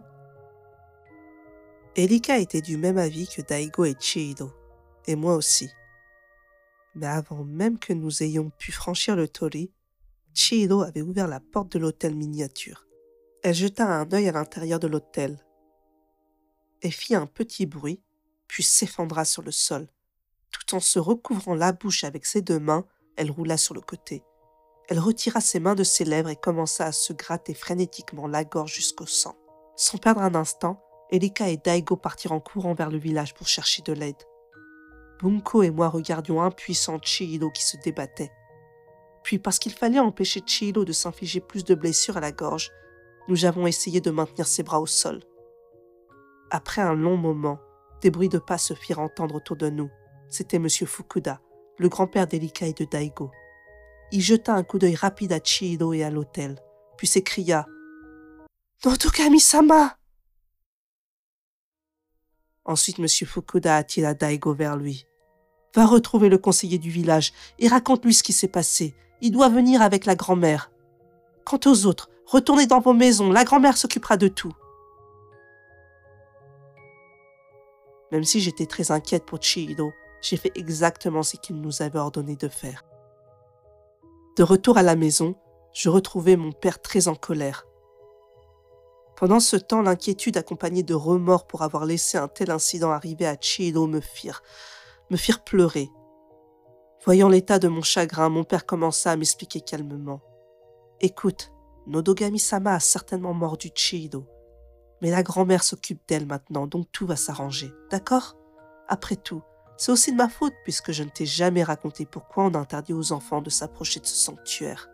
Elika 1.95 2.37
était 2.37 2.61
du 2.61 2.77
même 2.77 2.97
avis 2.97 3.27
que 3.27 3.41
Daigo 3.41 3.83
et 3.83 3.95
Chihiro, 3.99 4.51
et 5.07 5.15
moi 5.15 5.35
aussi. 5.35 5.69
Mais 6.95 7.07
avant 7.07 7.43
même 7.43 7.79
que 7.79 7.93
nous 7.93 8.23
ayons 8.23 8.51
pu 8.51 8.71
franchir 8.71 9.15
le 9.15 9.27
tori, 9.27 9.71
Chihiro 10.33 10.81
avait 10.81 11.01
ouvert 11.01 11.27
la 11.27 11.39
porte 11.39 11.71
de 11.73 11.79
l'hôtel 11.79 12.15
miniature. 12.15 12.85
Elle 13.43 13.55
jeta 13.55 13.87
un 13.87 14.11
œil 14.13 14.27
à 14.27 14.33
l'intérieur 14.33 14.79
de 14.79 14.87
l'hôtel 14.87 15.43
et 16.81 16.91
fit 16.91 17.15
un 17.15 17.25
petit 17.25 17.65
bruit, 17.65 18.01
puis 18.47 18.63
s'effondra 18.63 19.25
sur 19.25 19.41
le 19.41 19.51
sol. 19.51 19.87
Tout 20.51 20.75
en 20.75 20.79
se 20.79 20.99
recouvrant 20.99 21.55
la 21.55 21.71
bouche 21.71 22.03
avec 22.03 22.25
ses 22.25 22.41
deux 22.41 22.59
mains, 22.59 22.85
elle 23.17 23.31
roula 23.31 23.57
sur 23.57 23.73
le 23.73 23.81
côté. 23.81 24.23
Elle 24.87 24.99
retira 24.99 25.41
ses 25.41 25.59
mains 25.59 25.75
de 25.75 25.83
ses 25.83 26.05
lèvres 26.05 26.29
et 26.29 26.35
commença 26.35 26.85
à 26.85 26.91
se 26.91 27.13
gratter 27.13 27.53
frénétiquement 27.53 28.27
la 28.27 28.43
gorge 28.43 28.73
jusqu'au 28.73 29.05
sang. 29.05 29.35
Sans 29.75 29.97
perdre 29.97 30.21
un 30.21 30.35
instant, 30.35 30.83
Elika 31.11 31.49
et 31.49 31.57
Daigo 31.57 31.95
partirent 31.95 32.33
en 32.33 32.39
courant 32.39 32.73
vers 32.73 32.91
le 32.91 32.97
village 32.97 33.33
pour 33.33 33.47
chercher 33.47 33.81
de 33.81 33.93
l'aide. 33.93 34.23
Bunko 35.21 35.63
et 35.63 35.71
moi 35.71 35.89
regardions 35.89 36.41
impuissant 36.41 36.99
Chihiro 37.01 37.49
qui 37.49 37.63
se 37.63 37.77
débattait. 37.77 38.31
Puis, 39.23 39.37
parce 39.37 39.59
qu'il 39.59 39.73
fallait 39.73 39.99
empêcher 39.99 40.41
Chihiro 40.45 40.85
de 40.85 40.93
s'infliger 40.93 41.41
plus 41.41 41.63
de 41.63 41.75
blessures 41.75 42.17
à 42.17 42.21
la 42.21 42.31
gorge, 42.31 42.71
nous 43.27 43.45
avons 43.45 43.67
essayé 43.67 44.01
de 44.01 44.11
maintenir 44.11 44.47
ses 44.47 44.63
bras 44.63 44.79
au 44.79 44.85
sol. 44.85 45.21
Après 46.51 46.81
un 46.81 46.95
long 46.95 47.17
moment, 47.17 47.59
des 48.01 48.11
bruits 48.11 48.29
de 48.29 48.39
pas 48.39 48.57
se 48.57 48.73
firent 48.73 48.99
entendre 48.99 49.35
autour 49.35 49.57
de 49.57 49.69
nous. 49.69 49.89
C'était 50.29 50.57
M. 50.57 50.69
Fukuda, 50.69 51.41
le 51.77 51.89
grand-père 51.89 52.27
d'Elika 52.27 52.65
et 52.65 52.73
de 52.73 52.85
Daigo. 52.85 53.29
Il 54.11 54.21
jeta 54.21 54.53
un 54.53 54.63
coup 54.63 54.79
d'œil 54.79 54.95
rapide 54.95 55.33
à 55.33 55.39
Chihiro 55.39 55.93
et 55.93 56.03
à 56.03 56.09
l'hôtel, 56.09 56.59
puis 56.97 57.07
s'écria 57.07 57.67
Notokami-sama 58.85 59.98
Ensuite, 62.69 62.99
M. 62.99 63.07
Fukuda 63.07 63.77
attira 63.77 64.13
Daigo 64.13 64.53
vers 64.53 64.77
lui. 64.77 65.07
Va 65.73 65.87
retrouver 65.87 66.29
le 66.29 66.37
conseiller 66.37 66.77
du 66.77 66.91
village 66.91 67.33
et 67.57 67.67
raconte-lui 67.67 68.13
ce 68.13 68.21
qui 68.21 68.31
s'est 68.31 68.47
passé. 68.47 68.93
Il 69.21 69.31
doit 69.31 69.49
venir 69.49 69.81
avec 69.81 70.05
la 70.05 70.13
grand-mère. 70.13 70.69
Quant 71.45 71.59
aux 71.65 71.87
autres, 71.87 72.11
retournez 72.27 72.67
dans 72.67 72.79
vos 72.79 72.93
maisons, 72.93 73.31
la 73.31 73.43
grand-mère 73.43 73.75
s'occupera 73.75 74.17
de 74.17 74.27
tout. 74.27 74.53
Même 78.11 78.23
si 78.23 78.39
j'étais 78.39 78.67
très 78.67 78.91
inquiète 78.91 79.25
pour 79.25 79.41
Chihiro, 79.41 79.91
j'ai 80.21 80.37
fait 80.37 80.51
exactement 80.53 81.23
ce 81.23 81.37
qu'il 81.37 81.59
nous 81.59 81.81
avait 81.81 81.97
ordonné 81.97 82.35
de 82.35 82.49
faire. 82.49 82.83
De 84.37 84.43
retour 84.43 84.77
à 84.77 84.83
la 84.83 84.95
maison, 84.95 85.33
je 85.73 85.89
retrouvais 85.89 86.35
mon 86.35 86.51
père 86.51 86.83
très 86.83 87.07
en 87.07 87.15
colère. 87.15 87.65
Pendant 89.19 89.41
ce 89.41 89.57
temps, 89.57 89.81
l'inquiétude 89.81 90.37
accompagnée 90.37 90.81
de 90.81 90.93
remords 90.93 91.45
pour 91.45 91.61
avoir 91.61 91.85
laissé 91.85 92.17
un 92.17 92.29
tel 92.29 92.51
incident 92.51 92.91
arriver 92.91 93.27
à 93.27 93.35
Chihiro 93.35 93.85
me 93.85 93.99
firent, 93.99 94.41
pleurer. 95.43 95.89
Voyant 97.03 97.27
l'état 97.27 97.59
de 97.59 97.67
mon 97.67 97.81
chagrin, 97.81 98.29
mon 98.29 98.45
père 98.45 98.65
commença 98.65 99.11
à 99.11 99.17
m'expliquer 99.17 99.59
calmement. 99.59 100.21
Écoute, 101.01 101.51
Nodogami-sama 101.85 102.75
a 102.75 102.79
certainement 102.79 103.33
mordu 103.33 103.71
Chihiro. 103.75 104.23
Mais 105.01 105.11
la 105.11 105.21
grand-mère 105.21 105.65
s'occupe 105.65 105.99
d'elle 106.07 106.25
maintenant, 106.25 106.65
donc 106.65 106.89
tout 106.93 107.05
va 107.05 107.17
s'arranger. 107.17 107.73
D'accord? 107.91 108.37
Après 108.87 109.17
tout, 109.17 109.41
c'est 109.75 109.91
aussi 109.91 110.13
de 110.13 110.17
ma 110.17 110.29
faute 110.29 110.53
puisque 110.63 110.93
je 110.93 111.03
ne 111.03 111.09
t'ai 111.09 111.25
jamais 111.25 111.63
raconté 111.63 112.05
pourquoi 112.05 112.45
on 112.45 112.55
interdit 112.55 112.93
aux 112.93 113.11
enfants 113.11 113.41
de 113.41 113.49
s'approcher 113.49 113.99
de 113.99 114.05
ce 114.05 114.15
sanctuaire. 114.15 114.89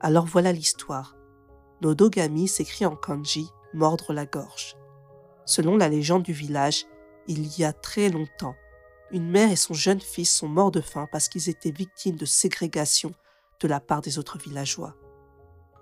Alors 0.00 0.26
voilà 0.26 0.52
l'histoire. 0.52 1.16
Nodogami 1.80 2.48
s'écrit 2.48 2.86
en 2.86 2.96
kanji 2.96 3.48
mordre 3.72 4.12
la 4.12 4.26
gorge. 4.26 4.76
Selon 5.44 5.76
la 5.76 5.88
légende 5.88 6.22
du 6.22 6.32
village, 6.32 6.86
il 7.26 7.58
y 7.58 7.64
a 7.64 7.72
très 7.72 8.08
longtemps, 8.08 8.54
une 9.10 9.30
mère 9.30 9.52
et 9.52 9.56
son 9.56 9.74
jeune 9.74 10.00
fils 10.00 10.34
sont 10.34 10.48
morts 10.48 10.70
de 10.70 10.80
faim 10.80 11.06
parce 11.12 11.28
qu'ils 11.28 11.48
étaient 11.48 11.70
victimes 11.70 12.16
de 12.16 12.24
ségrégation 12.24 13.12
de 13.60 13.68
la 13.68 13.80
part 13.80 14.00
des 14.00 14.18
autres 14.18 14.38
villageois. 14.38 14.96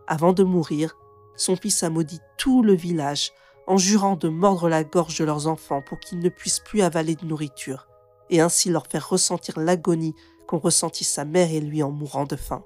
Avant 0.06 0.32
de 0.32 0.42
mourir, 0.42 0.96
son 1.36 1.56
fils 1.56 1.82
a 1.82 1.90
maudit 1.90 2.20
tout 2.36 2.62
le 2.62 2.74
village 2.74 3.32
en 3.66 3.76
jurant 3.76 4.16
de 4.16 4.28
mordre 4.28 4.68
la 4.68 4.84
gorge 4.84 5.18
de 5.18 5.24
leurs 5.24 5.46
enfants 5.46 5.82
pour 5.82 5.98
qu'ils 5.98 6.18
ne 6.18 6.28
puissent 6.28 6.60
plus 6.60 6.82
avaler 6.82 7.14
de 7.14 7.24
nourriture, 7.24 7.88
et 8.28 8.40
ainsi 8.40 8.70
leur 8.70 8.86
faire 8.86 9.08
ressentir 9.08 9.58
l'agonie 9.58 10.14
qu'ont 10.46 10.58
ressenti 10.58 11.04
sa 11.04 11.24
mère 11.24 11.50
et 11.50 11.60
lui 11.60 11.82
en 11.82 11.90
mourant 11.90 12.24
de 12.24 12.36
faim. 12.36 12.64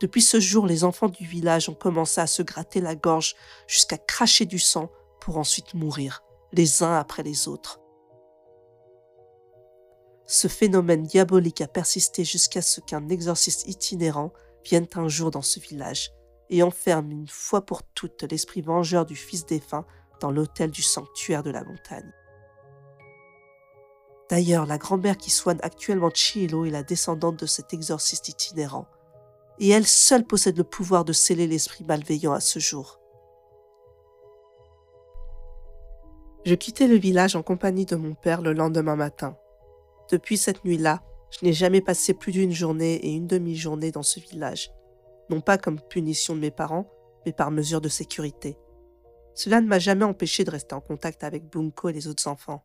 Depuis 0.00 0.22
ce 0.22 0.40
jour, 0.40 0.66
les 0.66 0.84
enfants 0.84 1.08
du 1.08 1.24
village 1.24 1.68
ont 1.68 1.74
commencé 1.74 2.20
à 2.20 2.26
se 2.26 2.42
gratter 2.42 2.80
la 2.80 2.96
gorge 2.96 3.36
jusqu'à 3.66 3.98
cracher 3.98 4.44
du 4.44 4.58
sang 4.58 4.90
pour 5.20 5.38
ensuite 5.38 5.74
mourir, 5.74 6.22
les 6.52 6.82
uns 6.82 6.96
après 6.96 7.22
les 7.22 7.48
autres. 7.48 7.80
Ce 10.26 10.48
phénomène 10.48 11.02
diabolique 11.02 11.60
a 11.60 11.68
persisté 11.68 12.24
jusqu'à 12.24 12.62
ce 12.62 12.80
qu'un 12.80 13.08
exorciste 13.08 13.68
itinérant 13.68 14.32
vienne 14.64 14.86
un 14.94 15.08
jour 15.08 15.30
dans 15.30 15.42
ce 15.42 15.60
village 15.60 16.10
et 16.50 16.62
enferme 16.62 17.10
une 17.10 17.28
fois 17.28 17.64
pour 17.64 17.82
toutes 17.82 18.22
l'esprit 18.22 18.62
vengeur 18.62 19.04
du 19.06 19.16
fils 19.16 19.44
défunt 19.44 19.84
dans 20.20 20.30
l'autel 20.30 20.70
du 20.70 20.82
sanctuaire 20.82 21.42
de 21.42 21.50
la 21.50 21.64
montagne. 21.64 22.12
D'ailleurs, 24.30 24.66
la 24.66 24.78
grand-mère 24.78 25.18
qui 25.18 25.30
soigne 25.30 25.58
actuellement 25.62 26.10
Chihiro 26.10 26.64
est 26.64 26.70
la 26.70 26.82
descendante 26.82 27.38
de 27.38 27.46
cet 27.46 27.74
exorciste 27.74 28.28
itinérant. 28.28 28.86
Et 29.58 29.68
elle 29.68 29.86
seule 29.86 30.24
possède 30.24 30.56
le 30.56 30.64
pouvoir 30.64 31.04
de 31.04 31.12
sceller 31.12 31.46
l'esprit 31.46 31.84
malveillant 31.84 32.32
à 32.32 32.40
ce 32.40 32.58
jour. 32.58 33.00
Je 36.44 36.54
quittais 36.54 36.88
le 36.88 36.96
village 36.96 37.36
en 37.36 37.42
compagnie 37.42 37.86
de 37.86 37.96
mon 37.96 38.14
père 38.14 38.42
le 38.42 38.52
lendemain 38.52 38.96
matin. 38.96 39.36
Depuis 40.10 40.36
cette 40.36 40.64
nuit-là, 40.64 41.02
je 41.30 41.44
n'ai 41.44 41.52
jamais 41.52 41.80
passé 41.80 42.12
plus 42.12 42.32
d'une 42.32 42.52
journée 42.52 42.94
et 42.96 43.12
une 43.12 43.26
demi-journée 43.26 43.90
dans 43.90 44.02
ce 44.02 44.20
village, 44.20 44.70
non 45.30 45.40
pas 45.40 45.56
comme 45.56 45.80
punition 45.80 46.34
de 46.34 46.40
mes 46.40 46.50
parents, 46.50 46.90
mais 47.24 47.32
par 47.32 47.50
mesure 47.50 47.80
de 47.80 47.88
sécurité. 47.88 48.58
Cela 49.34 49.60
ne 49.60 49.66
m'a 49.66 49.78
jamais 49.78 50.04
empêché 50.04 50.44
de 50.44 50.50
rester 50.50 50.74
en 50.74 50.80
contact 50.80 51.24
avec 51.24 51.50
Bunko 51.50 51.88
et 51.88 51.92
les 51.92 52.06
autres 52.06 52.28
enfants. 52.28 52.64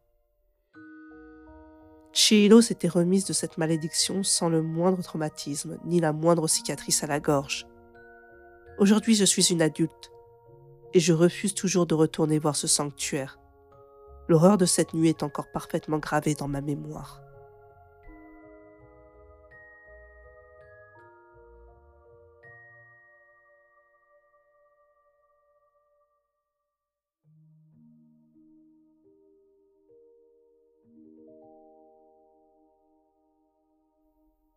Chihiro 2.12 2.62
s'était 2.62 2.88
remise 2.88 3.26
de 3.26 3.34
cette 3.34 3.58
malédiction 3.58 4.24
sans 4.24 4.50
le 4.50 4.62
moindre 4.62 5.02
traumatisme, 5.04 5.78
ni 5.86 6.00
la 6.00 6.12
moindre 6.12 6.48
cicatrice 6.48 7.04
à 7.04 7.08
la 7.08 7.20
gorge. 7.20 7.68
Aujourd'hui, 8.80 9.16
je 9.16 9.26
suis 9.26 9.52
une 9.52 9.62
adulte, 9.62 10.12
et 10.94 11.00
je 11.00 11.14
refuse 11.14 11.54
toujours 11.54 11.86
de 11.86 11.94
retourner 11.94 12.40
voir 12.40 12.56
ce 12.56 12.68
sanctuaire. 12.68 13.40
L'horreur 14.28 14.58
de 14.58 14.66
cette 14.66 14.94
nuit 14.94 15.10
est 15.10 15.24
encore 15.24 15.52
parfaitement 15.52 16.00
gravée 16.00 16.34
dans 16.34 16.48
ma 16.48 16.62
mémoire. 16.62 17.22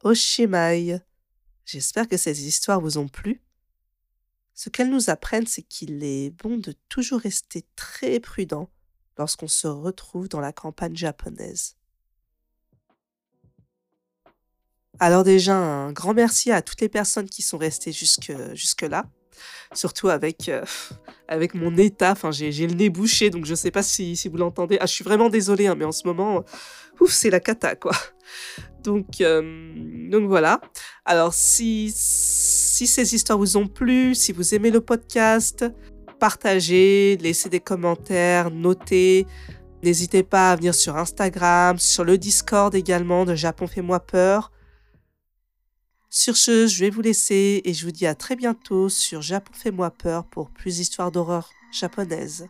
Oshimai. 0.02 1.00
J'espère 1.64 2.08
que 2.08 2.16
ces 2.16 2.46
histoires 2.46 2.80
vous 2.80 2.98
ont 2.98 3.08
plu. 3.08 3.40
Ce 4.54 4.68
qu'elles 4.68 4.90
nous 4.90 5.10
apprennent, 5.10 5.46
c'est 5.46 5.62
qu'il 5.62 6.04
est 6.04 6.30
bon 6.30 6.58
de 6.58 6.74
toujours 6.88 7.20
rester 7.20 7.64
très 7.76 8.20
prudent 8.20 8.68
lorsqu'on 9.16 9.48
se 9.48 9.68
retrouve 9.68 10.28
dans 10.28 10.40
la 10.40 10.52
campagne 10.52 10.96
japonaise. 10.96 11.76
Alors 14.98 15.24
déjà, 15.24 15.56
un 15.56 15.92
grand 15.92 16.14
merci 16.14 16.50
à 16.50 16.62
toutes 16.62 16.80
les 16.80 16.88
personnes 16.88 17.28
qui 17.28 17.42
sont 17.42 17.58
restées 17.58 17.92
jusque, 17.92 18.82
là 18.82 19.06
surtout 19.74 20.08
avec, 20.08 20.48
euh, 20.48 20.64
avec 21.28 21.54
mon 21.54 21.76
état. 21.76 22.12
Enfin, 22.12 22.30
j'ai, 22.30 22.50
le 22.52 22.74
nez 22.74 22.90
bouché, 22.90 23.30
donc 23.30 23.46
je 23.46 23.54
sais 23.54 23.70
pas 23.70 23.82
si, 23.82 24.16
si 24.16 24.28
vous 24.28 24.36
l'entendez. 24.36 24.76
Ah, 24.80 24.86
je 24.86 24.92
suis 24.92 25.04
vraiment 25.04 25.30
désolée, 25.30 25.66
hein, 25.66 25.74
mais 25.74 25.84
en 25.84 25.92
ce 25.92 26.06
moment, 26.06 26.44
ouf, 27.00 27.10
c'est 27.12 27.30
la 27.30 27.40
cata, 27.40 27.74
quoi. 27.74 27.92
Donc, 28.82 29.20
euh, 29.20 30.10
donc 30.10 30.28
voilà. 30.28 30.60
Alors, 31.04 31.34
si, 31.34 31.92
si 31.94 32.86
ces 32.86 33.14
histoires 33.14 33.38
vous 33.38 33.56
ont 33.56 33.68
plu, 33.68 34.14
si 34.14 34.32
vous 34.32 34.54
aimez 34.54 34.70
le 34.70 34.80
podcast, 34.80 35.64
partagez, 36.18 37.16
laissez 37.20 37.48
des 37.48 37.60
commentaires, 37.60 38.50
notez. 38.50 39.26
N'hésitez 39.82 40.22
pas 40.22 40.52
à 40.52 40.56
venir 40.56 40.74
sur 40.74 40.96
Instagram, 40.96 41.78
sur 41.78 42.04
le 42.04 42.16
Discord 42.16 42.74
également 42.74 43.24
de 43.24 43.34
Japon 43.34 43.66
Fais-moi 43.66 43.98
peur. 43.98 44.52
Sur 46.08 46.36
ce, 46.36 46.66
je 46.66 46.84
vais 46.84 46.90
vous 46.90 47.02
laisser 47.02 47.62
et 47.64 47.74
je 47.74 47.84
vous 47.84 47.90
dis 47.90 48.06
à 48.06 48.14
très 48.14 48.36
bientôt 48.36 48.88
sur 48.88 49.22
Japon 49.22 49.52
Fais-moi 49.54 49.90
peur 49.90 50.24
pour 50.24 50.50
plus 50.50 50.76
d'histoires 50.76 51.10
d'horreur 51.10 51.50
japonaises. 51.72 52.46